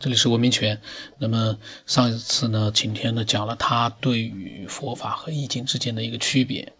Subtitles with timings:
[0.00, 0.80] 这里是文明权。
[1.18, 6.72] 那么上一次呢，晴天呢讲了他对于佛法和易经之间的一个区别。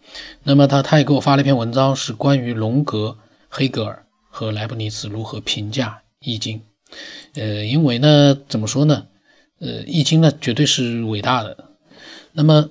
[0.43, 3.17] 那么他他也给我发了一篇文章，是关于荣格、
[3.49, 6.61] 黑格尔和莱布尼茨如何评价易经。
[7.33, 9.07] 呃，因为呢，怎么说呢？
[9.59, 11.65] 呃，易经呢绝对是伟大的。
[12.31, 12.69] 那么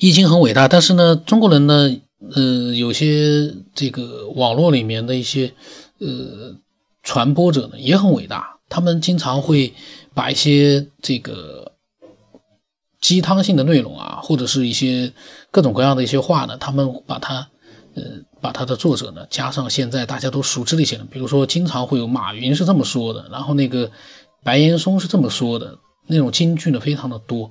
[0.00, 1.94] 易经很伟大，但是呢，中国人呢，
[2.34, 5.52] 呃，有些这个网络里面的一些
[5.98, 6.56] 呃
[7.02, 8.58] 传播者呢也很伟大。
[8.72, 9.74] 他们经常会
[10.14, 11.72] 把一些这个
[13.02, 15.12] 鸡汤性的内容啊，或者是一些
[15.50, 17.48] 各种各样的一些话呢，他们把它，
[17.94, 18.02] 呃，
[18.40, 23.90] 把它的作者呢加上现在大家都熟知的一些人，比如说经常会有马云是这么说的，然后那个
[24.42, 27.50] 白岩松是这么说的，那种金句呢非常的多，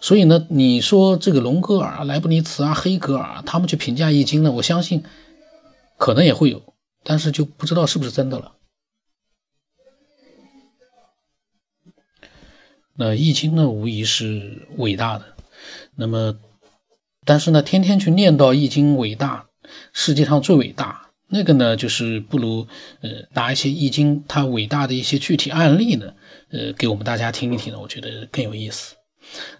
[0.00, 5.04] 所以呢，你说这个隆格尔啊、莱布尼茨啊、黑格尔啊他们去评价易经呢，我相信
[5.98, 6.62] 可能也会有，
[7.04, 8.52] 但是就不知道是不是真的了。
[12.94, 15.24] 那易经呢，无疑是伟大的。
[15.96, 16.36] 那么，
[17.24, 19.46] 但是呢，天天去念叨易经伟大，
[19.92, 22.66] 世界上最伟大，那个呢，就是不如
[23.00, 26.12] 呃拿一些易经它伟大的一些具体案例呢，
[26.50, 28.96] 呃，给我们大家听一听呢，我觉得更有意思。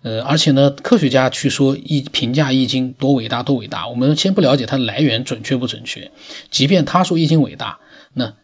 [0.02, 6.10] 呃，而且呢，科学家去说易评价易经多伟大多伟大，我们先不了解它的来源准确不准确。
[6.50, 7.80] 即便他说易经伟大，
[8.12, 8.34] 那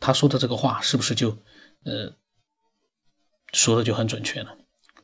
[0.00, 1.38] 他说的这个话是不是就
[1.84, 2.12] 呃？
[3.54, 4.48] 说的就很准确了。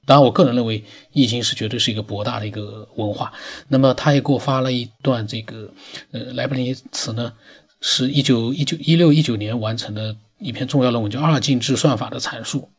[0.06, 0.80] 当然，我个人认为
[1.12, 3.32] 《易经》是绝对是一个博大的一个文化。
[3.68, 5.72] 那么，他也给我发了一段这个，
[6.10, 7.34] 呃，莱布尼茨呢，
[7.80, 12.70] 是一九一九一六一九年完成的一篇重要论文，叫《二进制算法的阐述》。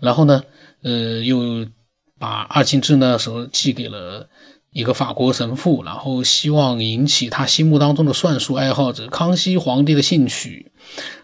[0.00, 0.42] 然后呢，
[0.82, 1.66] 呃，又
[2.18, 4.28] 把二进制呢，时候寄给了
[4.72, 10.72] 一个法国神父，然后希望引起他心目当中的算术爱好者康熙皇帝的兴趣。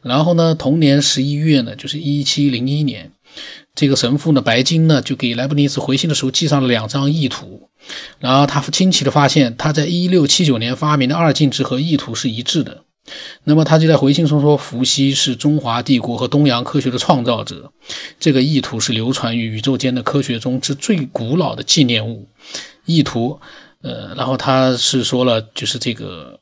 [0.02, 3.12] 然后呢，同年十一月呢，就是一七零一年。
[3.78, 7.70] 这个神父呢，白金呢，就给莱布尼茨回信的时候寄上了两张意图，
[8.18, 12.82] 然后他惊奇的发现，他在一六七九年发明的二进制和意图是一致的。
[13.44, 17.72] 那么他就在回信中说，伏羲是中华帝国和东洋科学的创造者，
[18.18, 22.26] 这个意图是流传于宇宙间的科学中之最古老的纪念物。
[22.84, 23.38] 意图，
[23.82, 26.40] 呃，然后他是说了，就是这个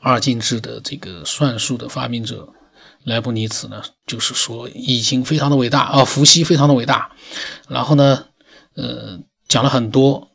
[0.00, 2.48] 二进制的这个算术的发明者。
[3.04, 7.12] 莱布尼茨呢，就是说已经非常的伟大啊，伏羲非常的伟大，
[7.68, 8.26] 然后呢，
[8.74, 10.30] 呃，讲了很多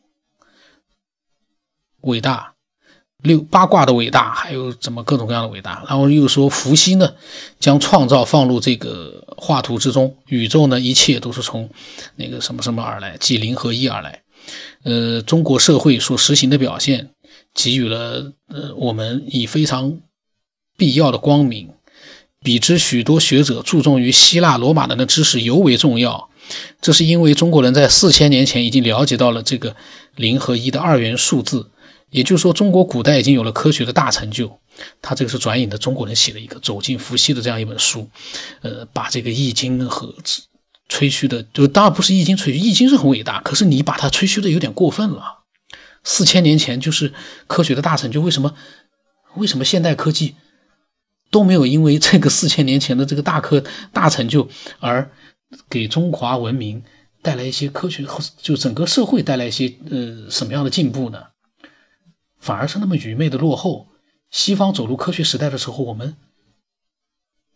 [2.02, 2.53] 伟大
[3.24, 7.16] 六八卦的伟大，还有怎么各种各样的伟大，然后又说伏羲呢
[7.59, 11.72] 将创造放入这个画图之中，宇宙呢一切都是从
[12.16, 14.22] 那个什么什么而来，即零和一而来，
[14.84, 17.09] 呃，中国社会所实行的表现
[17.56, 20.00] 给予了呃我们以非常
[20.78, 21.74] 必要的光明。
[22.41, 26.29] 比之许多学者注重于希腊罗马人的知识尤为重要，
[26.81, 29.75] 这是因为中国人在四千年前已经了解到了这个
[30.16, 31.69] 零和一的二元数字，
[32.09, 34.59] 也就是说，中国古代已经有了科学的大成就。
[35.01, 38.09] 他这个是转引的中国人写的一个《走进伏羲》的这样一本书，
[38.61, 40.16] 呃，把这个易经和
[40.88, 45.39] 吹嘘的，就当然不是易经吹嘘，易经是很伟大，可是你把它吹嘘的有点过分了。
[46.05, 47.13] 四千年前就是
[47.47, 48.55] 科学的大成就，为什么？
[49.35, 50.35] 为什么现代科技？
[51.31, 53.63] 都没有因为这个四千年前的这个大科
[53.94, 55.12] 大成就而
[55.69, 56.84] 给中华文明
[57.22, 58.06] 带来一些科学，
[58.38, 61.28] 就整个社会带来一些呃什么样的进步呢？
[62.38, 63.88] 反而是那么愚昧的落后。
[64.31, 66.16] 西方走入科学时代的时候，我们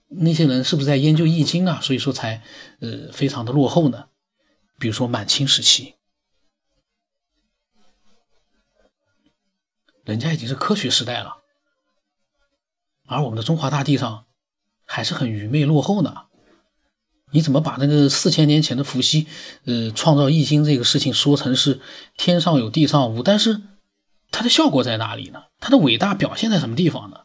[0.07, 1.79] 那些人是不是在研究易经啊？
[1.81, 2.41] 所以说才
[2.79, 4.07] 呃非常的落后呢？
[4.79, 5.94] 比如说满清时期，
[10.03, 11.42] 人家已经是科学时代了。
[13.08, 14.25] 而我们的中华大地上
[14.86, 16.24] 还是很愚昧落后呢。
[17.31, 19.25] 你怎么把那个四千年前的伏羲，
[19.66, 21.80] 呃，创造易经这个事情说成是
[22.16, 23.24] 天上有地上无？
[23.24, 23.62] 但是
[24.30, 25.44] 它的效果在哪里呢？
[25.59, 27.22] 它的伟大表现在什么地方呢？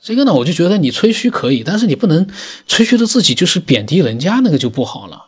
[0.00, 2.30] 这个呢，我就觉得你吹嘘可以，但是你不能
[2.66, 5.26] 吹嘘的自己就是贬低人家，那个就不好了。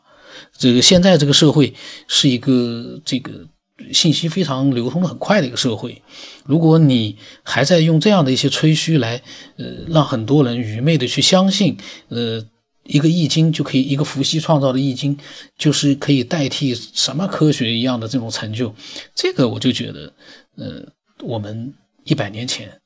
[0.56, 1.74] 这个现在这个社会
[2.06, 3.48] 是一个这个。
[3.92, 6.02] 信息非常流通的很快的一个社会，
[6.44, 9.22] 如果你还在用这样的一些吹嘘来，
[9.56, 11.78] 呃，让很多人愚昧的去相信，
[12.08, 12.44] 呃，
[12.84, 15.18] 一个易经就可以，一个伏羲创造的易经
[15.56, 18.74] 就是可以代替什么科学一样的这种成就，
[19.14, 20.12] 这个我就觉得，
[20.56, 20.92] 呃，
[21.22, 21.74] 我们
[22.04, 22.80] 一百年前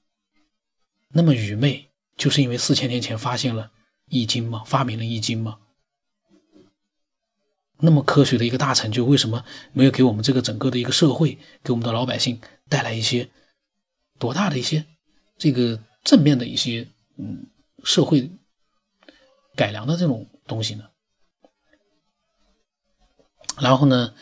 [1.12, 1.86] 那么愚昧，
[2.16, 3.70] 就是因为四千年前发现了
[4.08, 4.62] 易经吗？
[4.66, 5.56] 发明了易经吗？
[7.84, 13.28] 那么科学的一个大成就，为什么没有给我们这个整个的一个社会，给我们的老百姓带来一些
[14.20, 14.86] 多大的一些
[15.36, 16.86] 这个正面的一些
[17.18, 17.46] 嗯
[17.82, 18.30] 社会
[19.56, 20.84] 改良的这种东西呢？
[23.58, 24.14] 然后呢，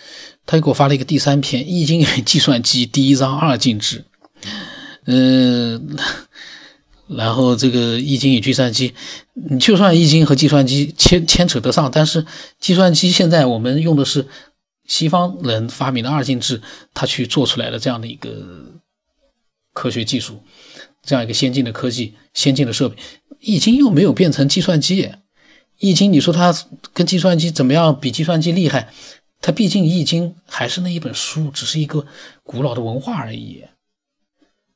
[0.47, 4.07] 他又给我发了一个第三篇《易经计算机第一章二进制》，
[5.05, 5.99] 嗯，
[7.17, 8.95] 然后这个易经与计算机，
[9.35, 12.25] 你就算易经和计算机牵牵扯得上，但是
[12.61, 14.29] 计算机现在我们用的是
[14.87, 16.63] 西方人发明的二进制，
[16.95, 18.31] 他去做出来的这样的一个
[19.73, 20.41] 科学技术，
[21.03, 22.97] 这样一个先进的科技、先进的设备，
[23.41, 25.11] 易经又没有变成计算机。
[25.79, 26.55] 易经，你说它
[26.93, 27.99] 跟计算机怎么样？
[27.99, 28.93] 比计算机厉害？
[29.41, 32.07] 它毕竟易经还是那一本书，只是一个
[32.45, 33.65] 古老的文化而已。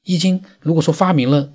[0.02, 1.52] 易经如果说发明了，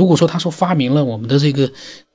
[0.00, 1.70] 如果说他说发明了我们的这个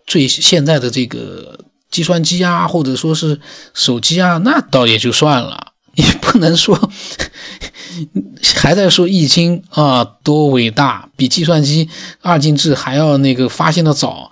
[0.08, 1.60] 最现在的这个
[1.92, 3.40] 计算机啊，或者说是
[3.76, 5.74] 手机啊，那倒也就算了。
[5.94, 6.76] 你不能说。
[8.58, 11.90] 还在说易经啊多伟大，比计算机
[12.22, 14.32] 二进制还要那个发现的早，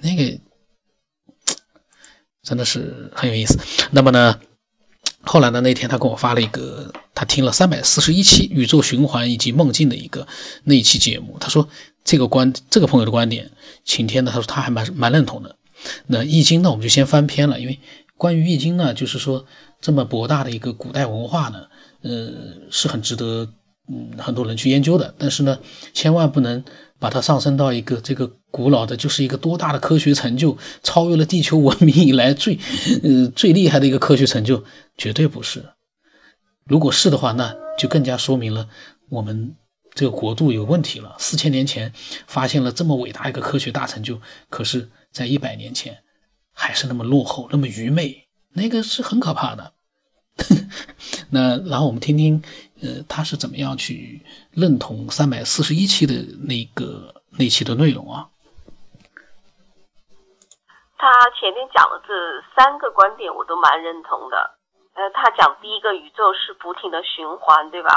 [0.00, 0.38] 那个
[2.42, 3.58] 真的是很有意思。
[3.90, 4.40] 那么呢，
[5.20, 10.26] 后来呢那天他给我发了一个，他听了三百四十一期宇宙循环以及梦境的一个
[10.64, 11.68] 那一期节目，他说
[12.04, 13.50] 这个观这个朋友的观点，
[13.84, 15.56] 晴天呢他说他还蛮蛮认同的。
[16.06, 17.78] 那易经呢我们就先翻篇了，因为
[18.16, 19.46] 关于易经呢就是说
[19.80, 21.66] 这么博大的一个古代文化呢。
[22.04, 22.32] 呃，
[22.72, 23.48] 是很值得
[23.88, 25.60] 嗯很多人去研究的，但是呢，
[25.94, 26.64] 千万不能
[26.98, 32.58] 把它上升到一个这个古老的，就是一个多大的科学成就，超越了地球文明以来最
[33.04, 34.64] 呃最厉害的一个科学成就，
[34.98, 35.64] 绝对不是。
[36.64, 38.68] 如果是的话，那就更加说明了
[39.08, 39.54] 我们
[39.94, 41.16] 这个国度有问题了。
[41.18, 41.92] 四千年前
[42.26, 46.02] 发现了这么伟大一个科学大成就，可是，在一百年前
[46.52, 49.72] 还是那么落后，那么愚昧，那个是很可怕的。
[51.30, 52.42] 那然后我们听听，
[52.80, 56.14] 呃，他是怎么样去认同三百四十一期的
[56.46, 58.28] 那个那期的内容啊？
[60.96, 62.14] 他前面讲的这
[62.56, 64.61] 三个观点我都蛮认同的。
[64.94, 67.90] 呃，他讲第一个宇宙是不停的循环，对吧？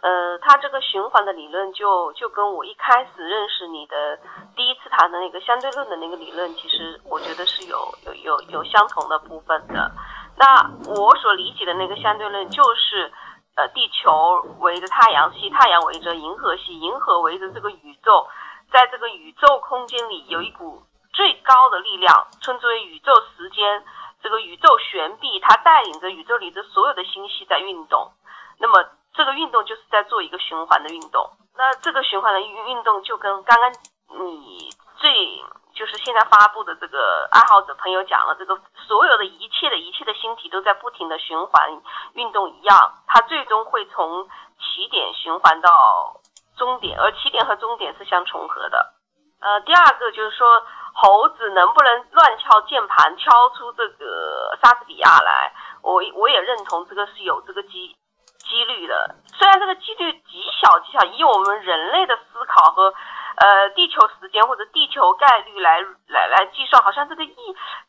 [0.00, 4.16] 呃，他这个循环的理论就就跟我一开始认识你的
[4.54, 9.90] 第一次谈的那个相对论的那个理论，其实我觉得是有有有有相同的部分的。
[10.36, 13.10] 那我所理解的那个相对论就是，
[13.56, 18.28] 呃，地球围着太阳系，太阳围着银河系，银河围着这个宇宙，
[18.70, 23.82] 在这个宇宙空间里有一股最高的力量，称之为宇宙时间，
[24.22, 28.12] 这个宇宙悬臂，它带领着宇宙里的所有的星系在运动。
[28.58, 31.30] 那么这个运动就是在做一个循环的运动。
[31.56, 33.72] 那这个循环的运运动就跟刚刚
[34.20, 35.44] 你最。
[35.76, 38.58] 就是现在发布的这个爱好者朋友讲了，这个
[38.88, 41.82] 所有的一切的一切的星体都在不停的循环
[42.14, 44.26] 运动一样，它最终会从
[44.58, 46.18] 起点循环到
[46.56, 48.94] 终点，而起点和终点是相重合的。
[49.40, 50.48] 呃，第二个就是说，
[50.96, 55.52] 猴子能不能乱敲键盘敲出这个莎士比亚来？
[55.82, 57.94] 我我也认同这个是有这个机
[58.38, 62.94] 几率的，虽然这个几率极小极小，以我们人类的思考和。
[63.36, 67.36] 呃，地球时间或者地球概率来来来计算，好像这个一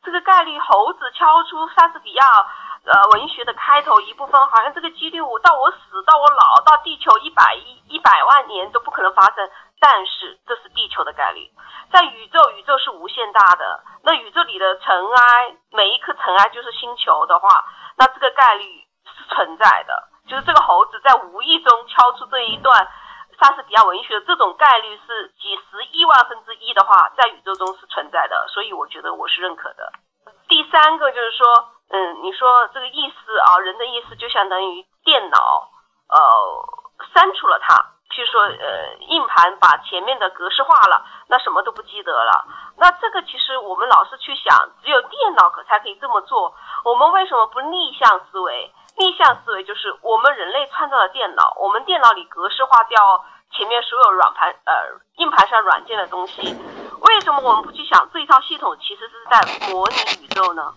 [0.03, 2.23] 这个概率，猴子敲出莎士比亚
[2.83, 11.51] 呃文学的开头一部分，好像这个几率我到我死到我老到地球一百一一百万年都不可能发生，但是这是地球的概率，
[11.91, 17.65] 在宇宙宇宙是无限大的，那宇宙里的尘埃每一颗尘埃就是星球的话，
[17.97, 22.87] 那这个概率是存在的，就是这个猴子在无意中敲出这一段。
[23.39, 29.93] 莎士比亚文学这种概率是几十亿万分之一的话，在宇宙中是存在的，所以我觉得我是认可的。
[30.47, 31.45] 第三个就是说，
[31.89, 35.69] 嗯，你说这个意思啊，人的意思就相当于电脑，
[36.09, 36.19] 呃，
[37.13, 37.75] 删除了它，
[38.17, 42.47] 譬如说，呃，硬盘把前面的格式化了，那什么都不记得了。
[42.75, 48.73] 那这个其实我们老是去想，只有电脑可才可以这么做，我们为什么不逆向思维？
[48.97, 56.41] 逆向思维就是我们人类创造的电脑，我们电脑里格式化掉前面所有软盘呃硬盘上软件的东西。
[57.01, 60.73] 为什么我们不去想这一套系统其实是在模拟宇宙呢？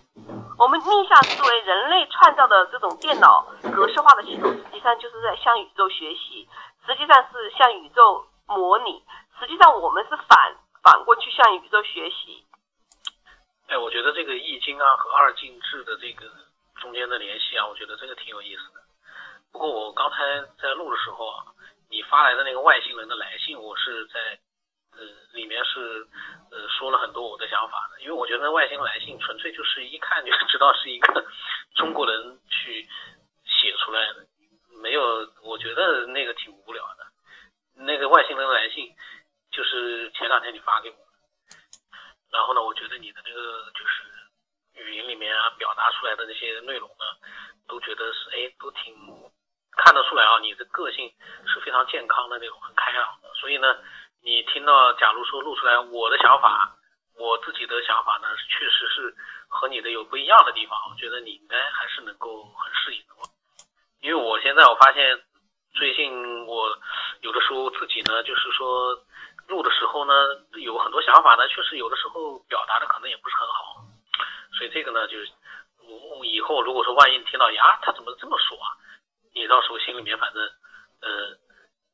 [0.58, 6.46] 我们逆向思维，人类创造的这种电脑格式化的系统，实际上就是在向宇宙学习，
[6.86, 9.02] 实际上是向宇宙模拟。
[9.38, 12.44] 实际上我们是反反过去向宇宙学习。
[13.68, 16.26] 哎，我觉得这个易经啊和二进制的这个。
[16.80, 18.80] 中间的联系啊，我觉得这个挺有意思的。
[19.52, 20.16] 不过我刚才
[20.62, 21.44] 在录的时候啊，
[21.90, 24.18] 你发来的那个外星人的来信，我是在
[24.92, 26.08] 呃里面是
[26.50, 28.00] 呃说了很多我的想法的。
[28.00, 31.22] 因为我觉得外星来信纯粹就是一看就知道是一个
[31.74, 32.88] 中国人去
[33.44, 34.26] 写出来的，
[34.90, 37.06] 没有，我觉得那个挺无聊的。
[37.74, 38.92] 那个外星人来信
[39.52, 40.96] 就是前两天你发给我，
[42.32, 44.02] 然后呢，我觉得你的那个就是。
[44.74, 47.04] 语语音里面啊表达出来的那些内容呢，
[47.68, 48.94] 都觉得是哎都挺
[49.76, 51.12] 看得出来啊，你的个性
[51.46, 53.28] 是非常健康的那种，很开朗的。
[53.34, 53.78] 所以呢，
[54.22, 56.76] 你听到假如说录出来我的想法，
[57.14, 59.14] 我自己的想法呢，确实是
[59.48, 63.14] 和你的有不一样的地方，我觉得你应该还是能够很适应的。
[64.00, 65.20] 因为我现在我发现
[65.74, 66.68] 最近我
[67.20, 68.98] 有的时候自己呢，就是说。
[69.48, 70.14] 录的时候呢，
[70.62, 73.82] 有很多想法呢，确实有的时候表达的可能也不是很好，
[74.56, 75.26] 所以这个呢，就是
[75.82, 78.70] 我以后如果说万一听到呀，他怎么这么说啊，
[79.34, 80.40] 你到时候心里面反正，
[81.02, 81.34] 呃，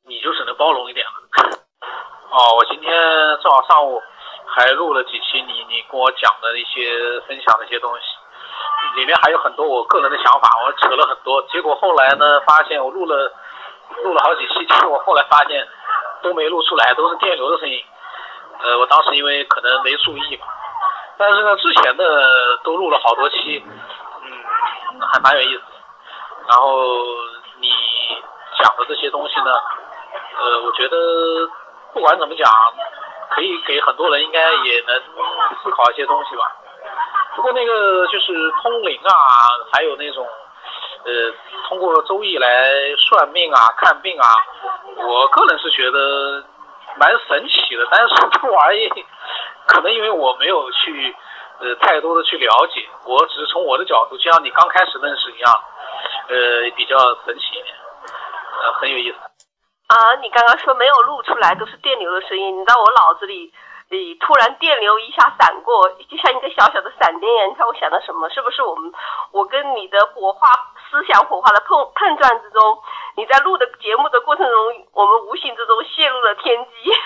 [0.05, 1.57] 你就只能包容一点了。
[2.29, 2.93] 哦，我今天
[3.41, 3.99] 正好上午
[4.45, 8.05] 还录了几期你你跟我讲的一些分享的一些东西，
[8.95, 13.31] 里面还有很多我个人的想法，我扯了很多，结果后来呢，发现我录了
[14.03, 15.67] 录了好几期，结果后来发现。
[16.19, 17.79] 都没录出来，都是电流的声音。
[18.59, 20.47] 呃，我当时因为可能没注意嘛，
[21.15, 23.63] 但是呢，之前的都录了好多期，
[24.23, 25.61] 嗯，还蛮有意思。
[26.47, 27.05] 然后
[27.59, 27.69] 你
[28.57, 29.51] 讲的这些东西呢，
[30.39, 30.97] 呃，我觉得
[31.93, 32.51] 不管怎么讲，
[33.29, 34.99] 可以给很多人应该也能
[35.61, 36.51] 思考一些东西吧。
[37.37, 39.13] 不过那个就是通灵啊，
[39.71, 40.27] 还有那种。
[41.05, 41.31] 呃，
[41.69, 42.49] 通过周易来
[42.97, 44.27] 算命啊、看病啊，
[44.97, 46.43] 我个人是觉得
[46.97, 47.87] 蛮神奇的。
[47.89, 48.89] 但是这玩意，
[49.67, 51.15] 可能因为我没有去
[51.61, 55.53] 呃太多的去了解，我只是从我的角度，就像你刚开始认识一样，
[56.27, 57.73] 呃，比较神奇一点，
[58.63, 59.17] 呃，很有意思。
[59.87, 63.53] 啊，你刚刚说没有录出来，都是电流的声音，你知道我脑子里。
[63.89, 67.49] 你突然电流一下闪过，就像一个小小的闪电一样。
[67.49, 68.27] 你看我想的什么？
[68.29, 68.91] 是不是我们
[69.31, 70.47] 我跟你的火花
[70.91, 72.79] 思想火花的碰碰撞之中，
[73.15, 76.91] 你在录的节目的过程中，我们无形之中泄露了天机？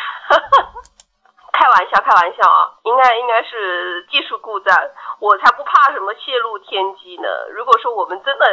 [1.54, 2.74] 开玩笑，开玩笑啊！
[2.84, 4.76] 应该应该是技术故障，
[5.20, 7.28] 我才不怕什么泄露天机呢。
[7.52, 8.46] 如果说我们真的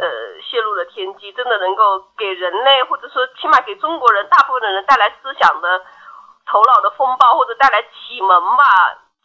[0.00, 0.08] 呃
[0.42, 5.80] 泄露了天机，真的能够给人类或者说起码给中国人大部分的人带来思想的。
[6.50, 8.64] 头脑的风暴或者带来启蒙吧，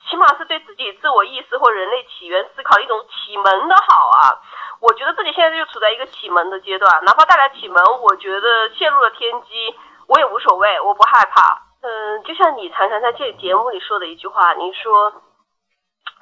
[0.09, 4.41] 起码是对自己自我意识或人类起源思考一种启蒙的好啊！
[4.81, 9.73] 我觉得自己现在就处在一个启蒙的阶段，哪怕带来启蒙，我觉得陷入了天机，
[10.07, 11.61] 我也无所谓，我不害怕。
[11.81, 15.13] 嗯，就像你常常在这节目里说的一句话，你说，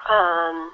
[0.08, 0.72] 嗯。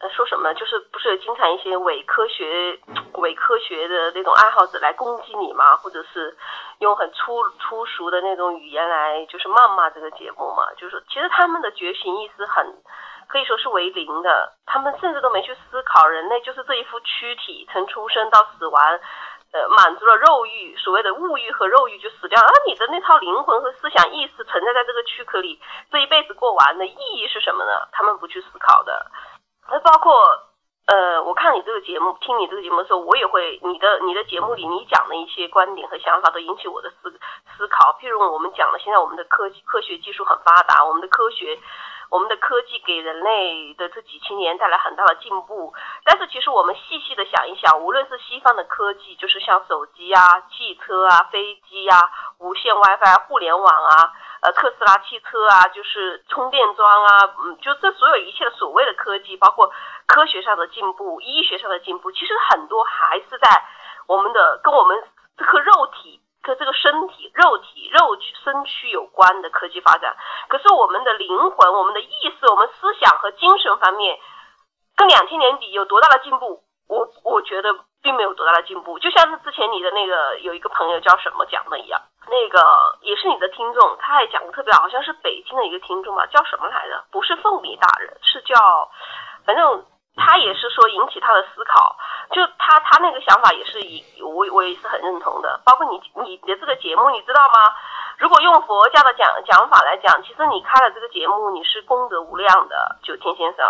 [0.00, 0.54] 呃，说什么？
[0.54, 2.78] 就是不是有经常一些伪科学、
[3.14, 5.76] 伪科学的那种爱好者来攻击你吗？
[5.76, 6.36] 或者是
[6.78, 10.72] 用很粗粗俗的那种语言来就是谩骂这个节目嘛？
[10.76, 12.64] 就是其实他们的觉醒意识很
[13.26, 18.80] 可以说是为零的，他们甚至都没去思考人类就是这一副躯体，从出生到死亡，
[19.52, 22.40] 呃，满足了肉欲，所谓的物欲和肉欲就死掉。
[22.40, 27.88] 而你的那套灵魂和思想意识存在在这个躯壳里，这一辈子过完的意义是什么呢？
[27.90, 29.10] 他们不去思考的。
[29.70, 30.14] 那包括，
[30.86, 37.12] 呃，我看你这个节目，听你这个节目的时候，我也会你的你的节目里你讲的一些观点和想法都引起我的思
[37.56, 37.92] 思考。
[38.00, 41.58] 譬如我们讲了，现在我们的科科学技术很发达，我们的科学，
[42.10, 45.74] 我们的科技给人类的这几千年带来很大的进步。
[46.04, 54.12] 但是其实我们细细的想一想，无论是西方的科技，就是像手机啊、汽车啊、飞机啊、无线 WiFi、互联网啊。
[54.40, 59.72] 呃，特斯拉汽车啊，就是充电桩啊，嗯，就这所有一切的所谓的科技，包括
[60.06, 63.64] 科学上的进步、医学上的进步，其实很多还是在
[64.06, 64.96] 我们的跟我们
[65.36, 70.16] 这颗肉体、跟这个身体、肉体、肉身躯有关的科技发展。
[70.48, 74.18] 可是我们的灵魂、我们的意识、我们思想和精神方面，
[74.96, 76.62] 跟两千年底有多大的进步？
[76.88, 78.98] 我我觉得并没有多大的进步。
[78.98, 82.00] 就像是之前你的那个有一个朋友叫什么讲的一样。
[82.30, 82.60] 那个
[83.00, 87.04] 也是你的听众，他也讲的特别好，好像是北京的一个听众吧，叫什么来着？
[87.10, 88.54] 不是凤梨大人，是叫，
[89.46, 89.86] 反正
[90.18, 91.96] 他也是说引起他的思考，
[92.32, 97.74] 就他他那个想法也是以我我也是很认同的，包括你你的这个节目，你知道吗？
[98.18, 103.64] 如果用佛教的讲讲法来讲，其实你开了这个节目，你是功德无量的，九天先生。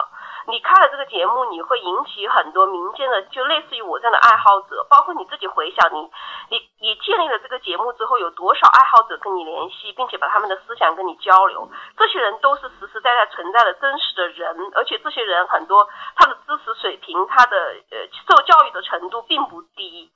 [0.48, 6.10] 你开了这个节目，你会引起很多民间的，就类似于我这样的爱好者，包括你自己回想，你
[6.48, 11.70] 你你建立了这个节目之后，有多少爱好者跟你联系，并且把他们的思想跟你交流？
[11.98, 15.86] 这些人都是实实在在存在的真实的人，而且这些人很多，
[16.16, 17.56] 他的知识水平，他的
[17.90, 20.10] 呃受教育的程度并不低。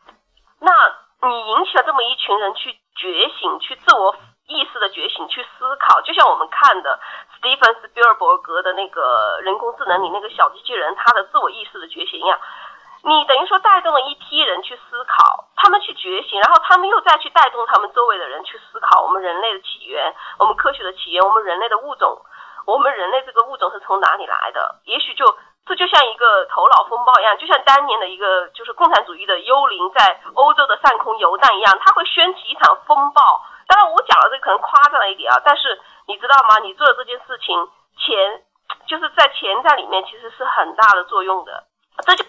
[0.60, 0.72] 那
[1.28, 4.16] 你引起了这么一群人去觉醒，去自我。
[4.48, 6.98] 意识的觉醒，去思考，就像我们看的
[7.34, 12.38] 斯蒂芬斯比尔伯格的那个人工智能里那个小机器人，他的自我意识的觉醒一样，
[13.04, 22.20] 你等于说带动了一批人去思考，他们去觉醒，然后他们又再去带动他们周围的人去思考我们人类的起源，我们科学的起源，我们人类的物种，
[22.66, 24.80] 我们人类这个物种是从哪里来的？
[24.84, 25.24] 也许就
[25.66, 33.22] 这就像一个头脑风暴一样，就像当年的一个就是共产主义的幽灵在欧洲的上空游荡一样，它会掀起一场风暴。
[33.72, 36.58] 当然，我讲的这个可能夸张了一点啊，但是你知道吗？
[36.60, 37.56] 你做的这件事情，
[37.96, 38.44] 钱
[38.86, 41.64] 就是在钱在里面其实是很大的作用的。
[42.04, 42.24] 这就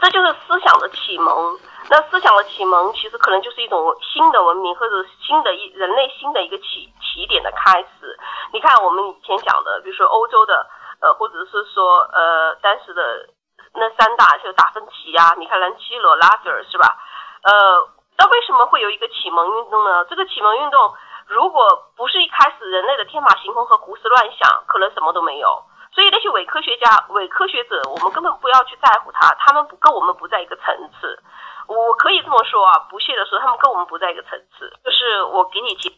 [0.00, 1.56] 这就是思想的启蒙。
[1.88, 8.18] 那思想的启蒙其实可能就是一种新的文明或者新的一人类新的一个起起点的开始。
[8.52, 10.66] 你看我们以前讲的，比如说欧洲的。
[11.02, 13.26] 呃，或者是说，呃，当时的
[13.72, 16.94] 那三大就达芬奇呀，米开朗基罗、拉斐尔是吧？
[17.40, 17.88] 呃，
[18.20, 20.04] 那为什么会有一个启蒙运动呢？
[20.04, 20.94] 这个启蒙运动，
[21.26, 21.64] 如果
[21.96, 25.64] 不是一开始人类的天马行空和胡思乱想，可能什么都没有。
[25.90, 30.66] 所以那些伪科学家、伪科学者，我们根本不要去在乎他，他们不跟我们不在一个层
[31.00, 31.18] 次。
[31.66, 34.70] 我可以这么说啊，不屑地说，他们跟我们不在一个层次。
[34.84, 35.88] 就是我给你提。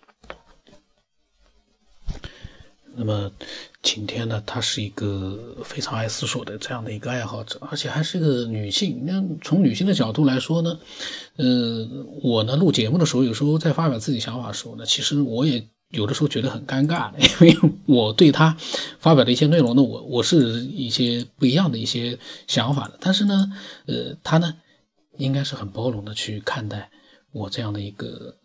[2.97, 3.31] 那么。
[3.85, 9.03] 晴天呢，她是一个非常爱思索的这样的一个爱好者，而且还是一个女性。
[9.05, 10.79] 那从女性的角度来说呢，
[11.35, 11.89] 呃，
[12.23, 18.57] 我呢录节目的时候，有时候在发表自己想法的时候呢，其实我也有的时候觉得很尴尬，因为我对她
[19.01, 22.97] 发表的一些内容呢，我我是一些不一样的一些想法的。
[23.01, 23.53] 但是呢，
[23.87, 24.55] 呃，她呢，
[25.19, 26.89] 应该是很包容的去看待
[27.33, 28.37] 我这样的一个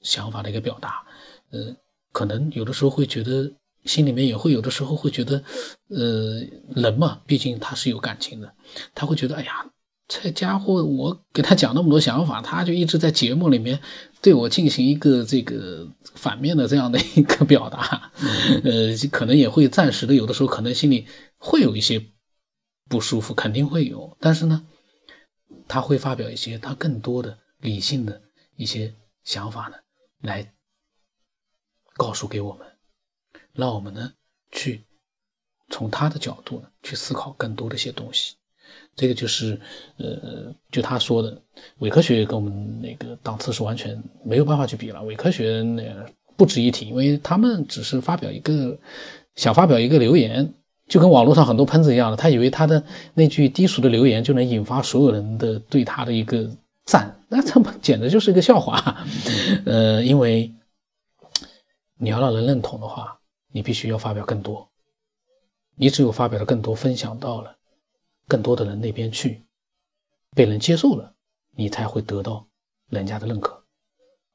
[0.00, 1.02] 想法的一个表达。
[1.50, 1.76] 呃，
[2.12, 3.52] 可能有的时候会觉得。
[3.88, 5.42] 心里面也会有的时候会觉得，
[5.88, 6.40] 呃，
[6.76, 8.54] 人嘛，毕竟他是有感情的，
[8.94, 9.72] 他会觉得，哎呀，
[10.06, 13.80] 这家伙，我给他讲那么多想法，他就一直在节目里面
[14.22, 18.12] 对我进行一个这个反面的这样的一个表达，
[18.62, 21.06] 呃，可能也会暂时的，有的时候可能心里
[21.38, 22.06] 会有一些
[22.88, 24.66] 不舒服，肯定会有，但是呢，
[25.66, 28.22] 他会发表一些他更多的理性的
[28.56, 29.76] 一些想法呢，
[30.20, 30.52] 来
[31.96, 32.66] 告诉给我们。
[33.58, 34.12] 让我们呢
[34.52, 34.84] 去
[35.68, 38.36] 从他的角度呢去思考更多的一些东西，
[38.94, 39.60] 这个就是
[39.96, 41.42] 呃，就他说的
[41.78, 45.02] 伪科学跟我们那个档次是完全没有办法去比了。
[45.02, 45.82] 伪科学那
[46.36, 48.78] 不值一提，因为他们只是发表一个
[49.34, 50.54] 想发表一个留言，
[50.86, 56.48] 就跟网络上很多喷子一样的，他以为他的那句低俗的留言就能引发所有人的对他的一个
[56.84, 59.04] 赞，那这么简直就是一个笑话。
[59.66, 60.54] 呃，因为
[61.98, 63.17] 你要让人认同的话。
[63.50, 64.68] 你必须要发表更多，
[65.74, 67.56] 你只有发表的更多，分享到了
[68.26, 69.46] 更多的人那边去，
[70.34, 71.14] 被人接受了，
[71.52, 72.46] 你才会得到
[72.90, 73.64] 人家的认可，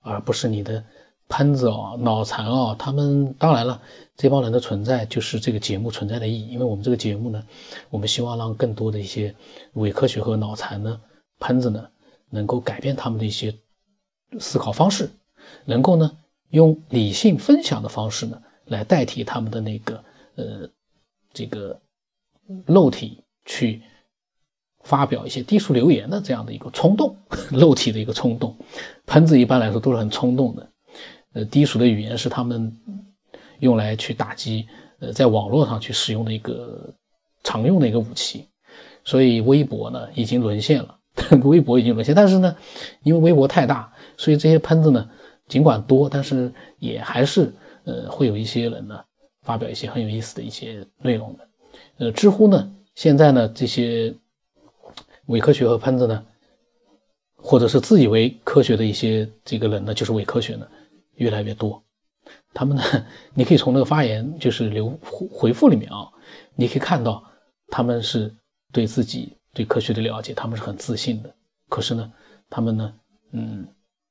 [0.02, 0.84] 而不是你的
[1.28, 2.76] 喷子啊、脑残啊。
[2.78, 3.82] 他们当然了，
[4.16, 6.50] 这帮人的存在就是这个节目存在的意义。
[6.50, 7.46] 因为我们这个节目呢，
[7.92, 9.36] 我们希望让更多的一些
[9.74, 11.02] 伪科学和脑残呢、
[11.40, 11.90] 喷子呢，
[12.30, 13.60] 能够改变他们的一些
[14.40, 15.12] 思考方式，
[15.66, 16.18] 能够呢
[16.50, 18.42] 用理性分享的方式呢。
[18.66, 20.04] 来代替他们的那个
[20.36, 20.70] 呃，
[21.34, 21.80] 这个
[22.66, 23.82] 肉体去
[24.82, 27.18] 发表一些低俗留言的这样的一个冲动，
[27.52, 28.58] 肉体的一个冲动。
[29.06, 30.70] 喷子一般来说都是很冲动的，
[31.34, 32.80] 呃，低俗的语言是他们
[33.60, 34.68] 用来去打击
[35.00, 36.94] 呃，在网络上去使用的一个
[37.44, 38.48] 常用的一个武器。
[39.06, 41.00] 所以微博呢已经沦陷了，
[41.44, 42.16] 微博已经沦陷。
[42.16, 42.56] 但是呢，
[43.04, 45.10] 因为微博太大，所以这些喷子呢
[45.48, 47.54] 尽管多，但是也还是。
[47.86, 49.04] 呃，会有一些人呢，
[49.42, 51.48] 发表一些很有意思的一些内容的。
[51.98, 54.14] 呃，知乎呢，现在呢，这些
[55.26, 56.26] 伪科学和喷子呢，
[57.36, 60.68] 或者是自以为科学的一些这个人呢，就是伪科学呢，
[61.16, 61.84] 越来越多。
[62.54, 62.84] 他们呢，
[63.34, 66.10] 你可以从那个发言就是留回复里面啊，
[66.56, 67.24] 你可以看到
[67.68, 68.34] 他们是
[68.72, 71.36] 对自己对科学的了解，他们是很自信的。
[71.68, 72.14] 可是呢，
[72.50, 72.94] 他们呢，
[73.32, 73.68] 嗯，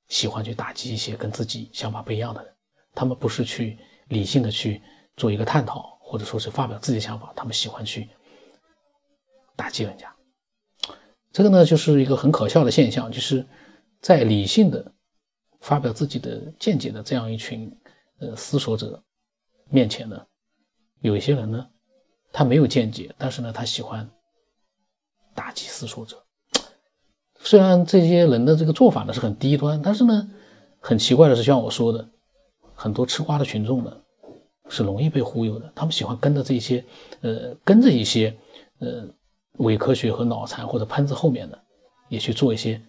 [0.09, 2.52] 喜欢去打击一些跟自己想法不一样的人。
[2.94, 3.78] 他们不是去
[4.09, 4.83] 理性的去
[5.16, 8.09] 做一个探讨，或者说是发表自己的想法，他们喜欢去
[9.57, 10.14] 打击人家。
[11.33, 13.46] 这个呢，就是一个很可笑的现象，就是
[14.00, 14.92] 在理性的
[15.61, 17.74] 发表自己的见解的这样一群
[18.18, 19.02] 呃思索者
[19.70, 20.26] 面前呢，
[21.00, 21.66] 有一些人呢，
[22.33, 24.11] 他没有见解，但是呢，他喜欢
[25.35, 26.22] 打击思索者。
[27.38, 30.31] 虽然这些人的这个做法呢是很低端，但是呢，
[30.81, 32.11] 很奇怪的是，像我说的。
[32.83, 33.97] 很多吃瓜的群众呢，
[34.68, 35.71] 是容易被忽悠的。
[35.73, 36.85] 他们喜欢跟着这些，
[37.21, 38.37] 呃，跟着一些，
[38.81, 39.09] 呃，
[39.59, 41.57] 伪科学和脑残或者喷子后面的，
[42.09, 42.83] 也去做一些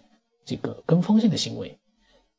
[0.44, 1.78] 这个跟风性的行为，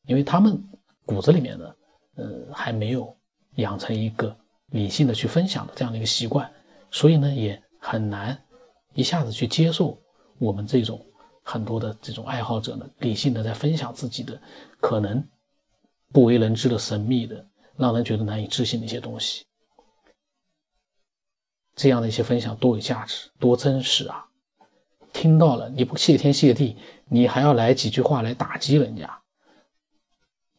[0.04, 0.62] 因为他们
[1.06, 1.74] 骨子里面呢，
[2.16, 3.16] 呃，还没有
[3.54, 6.52] 养成一个理性的去分享的这样的一个习惯，
[6.90, 8.38] 所以呢，也很难
[8.92, 9.98] 一下子去接受
[10.38, 11.00] 我们这种
[11.42, 14.38] 很多的这种爱好者呢，理性的在分享自己的
[14.78, 15.26] 可能。
[16.12, 19.44] 不为人知的神秘的，让人觉得难以置信的一些东西。
[21.74, 24.26] 这样的一些分享多有价值，多真实啊！
[25.12, 29.20] 听到了你不谢天谢地，你还要来几句话来打击人家，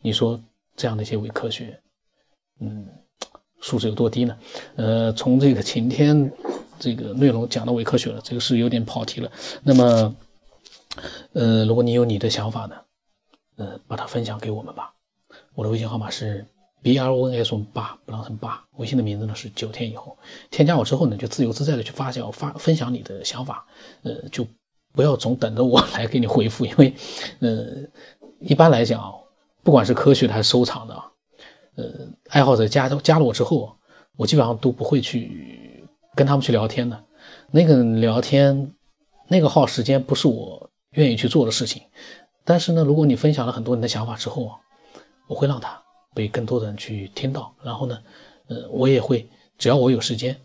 [0.01, 0.39] 你说
[0.75, 1.81] 这样的一些伪科学，
[2.60, 2.88] 嗯，
[3.62, 4.38] 素质有多低呢？
[4.75, 6.31] 呃，从这个晴天
[6.79, 9.31] 这个内容讲到伪科学了，这个是有点跑题了。
[9.63, 10.15] 那么，
[11.33, 12.75] 呃，如果你有你的想法呢，
[13.55, 14.93] 呃，把它分享给我们吧。
[15.57, 16.45] 我的微信号码是。
[16.83, 20.15] b r o n s 八不让成八，微信的名字呢是九天以后，
[20.51, 23.65] 添加我之后呢就自由自在的去发酵发分享你的想法，
[24.03, 24.45] 呃就
[24.93, 26.93] 不要总等着我来给你回复，因为
[27.39, 27.65] 呃
[28.39, 29.11] 一般来讲，
[29.63, 31.03] 不管是科学的还是收藏的，
[31.77, 31.83] 呃
[32.29, 33.75] 爱好者加加了我之后，
[34.15, 35.83] 我基本上都不会去
[36.15, 37.03] 跟他们去聊天的，
[37.49, 38.71] 那个聊天
[39.27, 41.81] 那个耗时间不是我愿意去做的事情，
[42.45, 44.51] 但是呢，如果你分享了很多你的想法之后，
[45.27, 45.83] 我会让他。
[46.15, 47.99] 被更多的人去听到，然后呢，
[48.47, 50.35] 呃，我也会，只要我有时间，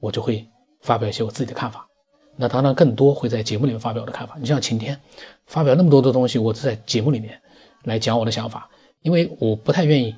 [0.00, 0.46] 我就会
[0.82, 1.88] 发表一些我自己的看法。
[2.36, 4.36] 那当然，更多会在节目里面发表我的看法。
[4.38, 5.00] 你像晴天
[5.46, 7.40] 发表那么多的东西，我只在节目里面
[7.84, 8.68] 来讲我的想法，
[9.00, 10.14] 因为我不太愿意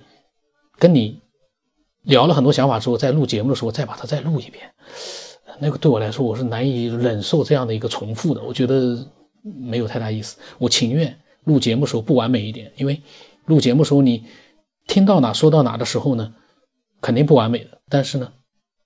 [0.76, 1.20] 跟你
[2.02, 4.72] 聊了很多想法之后，在录节目的时候再把它再录一遍，
[5.60, 9.06] 那个对我来说我是难以忍受这样的一个重复的，我觉得
[9.40, 10.36] 没有太大意思。
[10.58, 13.00] 我情愿录节目的时候不完美一点，因为
[13.48, 14.28] 录节目时候你。
[14.90, 16.34] 听到哪说到哪的时候呢，
[17.02, 17.82] 肯定不完美的。
[17.90, 18.32] 但是呢，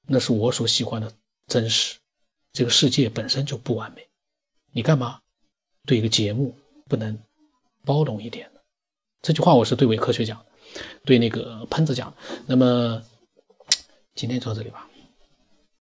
[0.04, 1.12] 那是我所喜欢的
[1.46, 2.00] 真实。
[2.52, 4.08] 这个世界本身就不完美，
[4.72, 5.20] 你干嘛
[5.86, 6.56] 对一个节目
[6.88, 7.16] 不能
[7.84, 8.58] 包容一点呢？
[9.22, 10.46] 这句话我是对伪科学讲的，
[11.04, 12.12] 对那个喷子讲。
[12.46, 13.00] 那么
[14.16, 14.88] 今天就到这里吧。